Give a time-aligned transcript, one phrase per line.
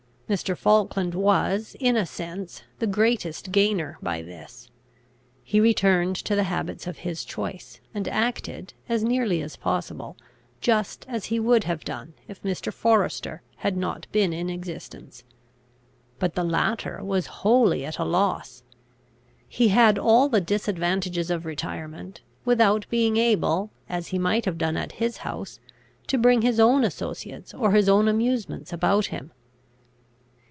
[0.31, 0.55] Mr.
[0.55, 4.71] Falkland was, in a sense, the greatest gainer by this.
[5.43, 10.15] He returned to the habits of his choice, and acted, as nearly as possible,
[10.61, 12.71] just as he would have done if Mr.
[12.71, 15.25] Forester had not been in existence.
[16.17, 18.63] But the latter was wholly at a loss.
[19.49, 24.77] He had all the disadvantages of retirement, without being able, as he might have done
[24.77, 25.59] at his house,
[26.07, 29.33] to bring his own associates or his own amusements about him.